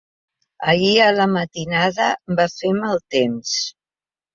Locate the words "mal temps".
2.83-3.59